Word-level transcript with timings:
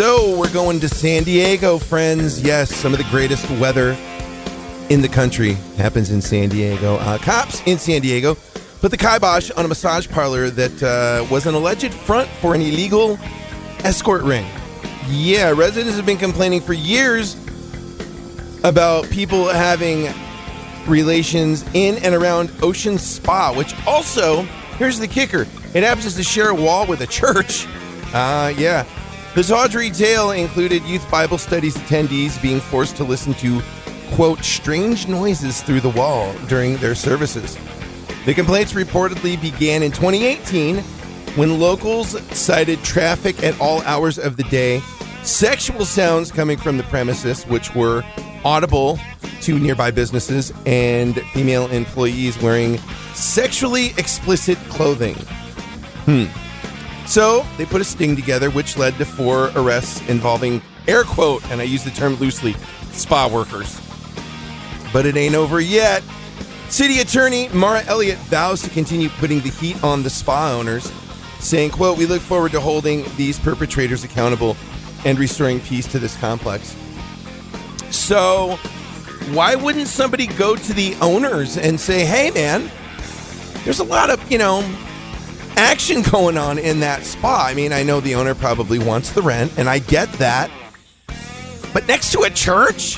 So 0.00 0.34
we're 0.34 0.50
going 0.50 0.80
to 0.80 0.88
San 0.88 1.24
Diego, 1.24 1.76
friends. 1.76 2.40
Yes, 2.40 2.74
some 2.74 2.94
of 2.94 2.98
the 2.98 3.04
greatest 3.10 3.50
weather 3.60 3.94
in 4.88 5.02
the 5.02 5.10
country 5.10 5.58
happens 5.76 6.10
in 6.10 6.22
San 6.22 6.48
Diego. 6.48 6.96
Uh, 6.96 7.18
cops 7.18 7.60
in 7.66 7.76
San 7.76 8.00
Diego 8.00 8.34
put 8.80 8.92
the 8.92 8.96
kibosh 8.96 9.50
on 9.50 9.66
a 9.66 9.68
massage 9.68 10.08
parlor 10.08 10.48
that 10.48 10.82
uh, 10.82 11.26
was 11.30 11.44
an 11.44 11.54
alleged 11.54 11.92
front 11.92 12.30
for 12.40 12.54
an 12.54 12.62
illegal 12.62 13.18
escort 13.84 14.22
ring. 14.22 14.46
Yeah, 15.06 15.50
residents 15.50 15.96
have 15.96 16.06
been 16.06 16.16
complaining 16.16 16.62
for 16.62 16.72
years 16.72 17.36
about 18.64 19.04
people 19.10 19.48
having 19.48 20.08
relations 20.88 21.62
in 21.74 22.02
and 22.02 22.14
around 22.14 22.50
Ocean 22.62 22.96
Spa, 22.96 23.52
which 23.52 23.74
also, 23.86 24.44
here's 24.78 24.98
the 24.98 25.08
kicker 25.08 25.42
it 25.74 25.82
happens 25.82 26.16
to 26.16 26.22
share 26.22 26.48
a 26.48 26.54
wall 26.54 26.86
with 26.86 27.02
a 27.02 27.06
church. 27.06 27.66
Uh, 28.14 28.50
yeah. 28.56 28.86
The 29.32 29.44
tawdry 29.44 29.90
tale 29.90 30.32
included 30.32 30.82
youth 30.82 31.08
Bible 31.08 31.38
studies 31.38 31.76
attendees 31.76 32.40
being 32.42 32.58
forced 32.58 32.96
to 32.96 33.04
listen 33.04 33.32
to, 33.34 33.62
quote, 34.12 34.44
strange 34.44 35.06
noises 35.06 35.62
through 35.62 35.80
the 35.80 35.90
wall 35.90 36.34
during 36.48 36.78
their 36.78 36.96
services. 36.96 37.56
The 38.26 38.34
complaints 38.34 38.72
reportedly 38.72 39.40
began 39.40 39.84
in 39.84 39.92
2018 39.92 40.78
when 41.36 41.60
locals 41.60 42.20
cited 42.36 42.82
traffic 42.82 43.40
at 43.44 43.58
all 43.60 43.82
hours 43.82 44.18
of 44.18 44.36
the 44.36 44.42
day, 44.44 44.80
sexual 45.22 45.84
sounds 45.84 46.32
coming 46.32 46.58
from 46.58 46.76
the 46.76 46.82
premises, 46.84 47.44
which 47.44 47.72
were 47.72 48.02
audible 48.44 48.98
to 49.42 49.60
nearby 49.60 49.92
businesses, 49.92 50.52
and 50.66 51.20
female 51.32 51.68
employees 51.68 52.36
wearing 52.42 52.78
sexually 53.14 53.90
explicit 53.96 54.58
clothing. 54.68 55.14
Hmm. 56.04 56.49
So 57.10 57.44
they 57.58 57.66
put 57.66 57.80
a 57.80 57.84
sting 57.84 58.14
together, 58.14 58.50
which 58.50 58.76
led 58.76 58.94
to 58.98 59.04
four 59.04 59.50
arrests 59.56 60.00
involving 60.08 60.62
air 60.86 61.02
quote, 61.02 61.44
and 61.50 61.60
I 61.60 61.64
use 61.64 61.82
the 61.82 61.90
term 61.90 62.14
loosely, 62.14 62.52
spa 62.92 63.26
workers. 63.26 63.80
But 64.92 65.06
it 65.06 65.16
ain't 65.16 65.34
over 65.34 65.60
yet. 65.60 66.04
City 66.68 67.00
Attorney 67.00 67.48
Mara 67.48 67.82
Elliott 67.86 68.18
vows 68.18 68.62
to 68.62 68.70
continue 68.70 69.08
putting 69.08 69.40
the 69.40 69.48
heat 69.48 69.82
on 69.82 70.04
the 70.04 70.08
spa 70.08 70.52
owners, 70.52 70.92
saying, 71.40 71.70
quote, 71.72 71.98
we 71.98 72.06
look 72.06 72.22
forward 72.22 72.52
to 72.52 72.60
holding 72.60 73.04
these 73.16 73.40
perpetrators 73.40 74.04
accountable 74.04 74.56
and 75.04 75.18
restoring 75.18 75.58
peace 75.58 75.88
to 75.88 75.98
this 75.98 76.16
complex. 76.18 76.76
So 77.90 78.56
why 79.32 79.56
wouldn't 79.56 79.88
somebody 79.88 80.28
go 80.28 80.54
to 80.54 80.72
the 80.72 80.94
owners 81.02 81.56
and 81.56 81.80
say, 81.80 82.04
hey, 82.04 82.30
man, 82.30 82.70
there's 83.64 83.80
a 83.80 83.84
lot 83.84 84.10
of, 84.10 84.30
you 84.30 84.38
know, 84.38 84.60
action 85.60 86.00
going 86.00 86.38
on 86.38 86.58
in 86.58 86.80
that 86.80 87.04
spa. 87.04 87.44
I 87.46 87.52
mean, 87.52 87.70
I 87.70 87.82
know 87.82 88.00
the 88.00 88.14
owner 88.14 88.34
probably 88.34 88.78
wants 88.78 89.12
the 89.12 89.20
rent, 89.20 89.52
and 89.58 89.68
I 89.68 89.78
get 89.78 90.10
that. 90.14 90.50
But 91.74 91.86
next 91.86 92.12
to 92.12 92.22
a 92.22 92.30
church? 92.30 92.96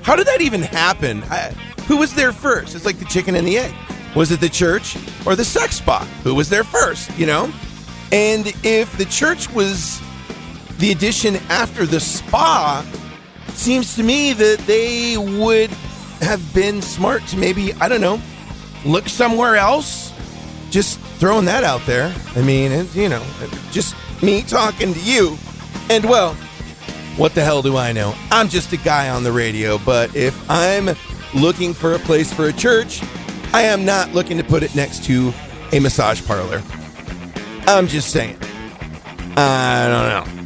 How 0.00 0.16
did 0.16 0.26
that 0.26 0.40
even 0.40 0.62
happen? 0.62 1.22
I, 1.24 1.50
who 1.86 1.98
was 1.98 2.14
there 2.14 2.32
first? 2.32 2.74
It's 2.74 2.86
like 2.86 2.98
the 2.98 3.04
chicken 3.04 3.36
and 3.36 3.46
the 3.46 3.58
egg. 3.58 3.74
Was 4.16 4.32
it 4.32 4.40
the 4.40 4.48
church 4.48 4.96
or 5.26 5.36
the 5.36 5.44
sex 5.44 5.76
spa? 5.76 6.04
Who 6.24 6.34
was 6.34 6.48
there 6.48 6.64
first, 6.64 7.16
you 7.18 7.26
know? 7.26 7.52
And 8.10 8.46
if 8.64 8.96
the 8.96 9.04
church 9.04 9.50
was 9.52 10.00
the 10.78 10.90
addition 10.90 11.36
after 11.50 11.84
the 11.84 12.00
spa, 12.00 12.84
seems 13.48 13.94
to 13.96 14.02
me 14.02 14.32
that 14.32 14.58
they 14.60 15.18
would 15.18 15.70
have 16.20 16.42
been 16.54 16.80
smart 16.80 17.26
to 17.26 17.36
maybe, 17.36 17.74
I 17.74 17.88
don't 17.88 18.00
know, 18.00 18.20
look 18.86 19.06
somewhere 19.08 19.56
else. 19.56 20.12
Just 20.72 20.98
throwing 21.20 21.44
that 21.44 21.64
out 21.64 21.84
there. 21.84 22.14
I 22.34 22.40
mean, 22.40 22.72
it, 22.72 22.94
you 22.96 23.10
know, 23.10 23.22
just 23.72 23.94
me 24.22 24.40
talking 24.40 24.94
to 24.94 25.00
you. 25.00 25.36
And 25.90 26.04
well, 26.06 26.32
what 27.18 27.34
the 27.34 27.44
hell 27.44 27.60
do 27.60 27.76
I 27.76 27.92
know? 27.92 28.14
I'm 28.30 28.48
just 28.48 28.72
a 28.72 28.78
guy 28.78 29.10
on 29.10 29.22
the 29.22 29.32
radio, 29.32 29.76
but 29.76 30.16
if 30.16 30.34
I'm 30.50 30.96
looking 31.34 31.74
for 31.74 31.92
a 31.92 31.98
place 31.98 32.32
for 32.32 32.46
a 32.46 32.52
church, 32.54 33.02
I 33.52 33.64
am 33.64 33.84
not 33.84 34.14
looking 34.14 34.38
to 34.38 34.44
put 34.44 34.62
it 34.62 34.74
next 34.74 35.04
to 35.04 35.34
a 35.72 35.78
massage 35.78 36.26
parlor. 36.26 36.62
I'm 37.66 37.86
just 37.86 38.10
saying. 38.10 38.38
I 39.36 40.22
don't 40.24 40.36
know. 40.36 40.41